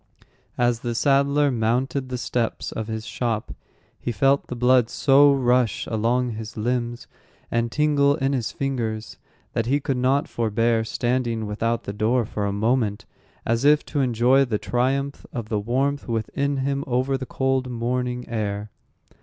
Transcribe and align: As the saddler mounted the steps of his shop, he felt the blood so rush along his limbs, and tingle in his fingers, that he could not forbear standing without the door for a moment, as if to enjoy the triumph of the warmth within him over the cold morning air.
As 0.57 0.79
the 0.79 0.95
saddler 0.95 1.51
mounted 1.51 2.09
the 2.09 2.17
steps 2.17 2.71
of 2.71 2.87
his 2.87 3.05
shop, 3.05 3.53
he 3.99 4.11
felt 4.11 4.47
the 4.47 4.55
blood 4.55 4.89
so 4.89 5.31
rush 5.31 5.85
along 5.85 6.31
his 6.31 6.57
limbs, 6.57 7.05
and 7.51 7.71
tingle 7.71 8.15
in 8.15 8.33
his 8.33 8.51
fingers, 8.51 9.17
that 9.53 9.67
he 9.67 9.79
could 9.79 9.97
not 9.97 10.27
forbear 10.27 10.83
standing 10.83 11.45
without 11.45 11.83
the 11.83 11.93
door 11.93 12.25
for 12.25 12.47
a 12.47 12.51
moment, 12.51 13.05
as 13.45 13.63
if 13.63 13.85
to 13.85 13.99
enjoy 14.01 14.43
the 14.43 14.57
triumph 14.57 15.27
of 15.31 15.49
the 15.49 15.59
warmth 15.59 16.07
within 16.07 16.57
him 16.65 16.83
over 16.87 17.15
the 17.15 17.27
cold 17.27 17.69
morning 17.69 18.27
air. 18.27 18.71